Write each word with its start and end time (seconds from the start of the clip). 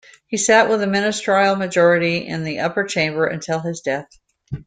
He 0.25 0.37
sat 0.37 0.67
with 0.67 0.79
the 0.79 0.87
ministerial 0.87 1.55
majority 1.57 2.25
in 2.27 2.43
the 2.43 2.61
upper 2.61 2.85
chamber 2.85 3.27
until 3.27 3.59
his 3.59 3.81
death. 3.81 4.07